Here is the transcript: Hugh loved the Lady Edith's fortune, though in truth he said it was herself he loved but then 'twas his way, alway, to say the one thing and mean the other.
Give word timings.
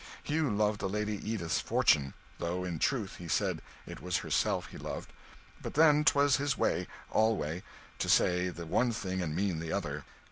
Hugh 0.23 0.49
loved 0.49 0.79
the 0.79 0.89
Lady 0.89 1.19
Edith's 1.31 1.59
fortune, 1.59 2.15
though 2.39 2.63
in 2.63 2.79
truth 2.79 3.17
he 3.17 3.27
said 3.27 3.61
it 3.85 4.01
was 4.01 4.17
herself 4.17 4.65
he 4.69 4.79
loved 4.79 5.13
but 5.61 5.75
then 5.75 6.03
'twas 6.03 6.37
his 6.37 6.57
way, 6.57 6.87
alway, 7.11 7.61
to 7.99 8.09
say 8.09 8.49
the 8.49 8.65
one 8.65 8.91
thing 8.91 9.21
and 9.21 9.35
mean 9.35 9.59
the 9.59 9.71
other. 9.71 10.03